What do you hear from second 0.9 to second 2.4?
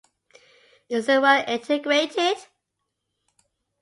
it well integrated?